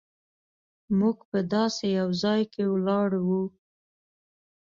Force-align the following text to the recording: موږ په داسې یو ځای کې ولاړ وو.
موږ 0.99 1.17
په 1.29 1.39
داسې 1.53 1.85
یو 1.99 2.09
ځای 2.23 2.41
کې 2.53 2.63
ولاړ 2.73 3.09
وو. 3.27 3.43